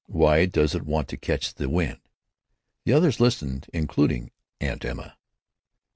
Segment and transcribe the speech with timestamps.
[0.07, 1.99] Why does it want to catch the wind?"
[2.85, 5.17] The others listened, including even Aunt Emma.